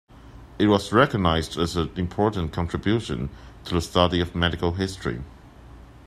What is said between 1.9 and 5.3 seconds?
important contribution to the study of medical history.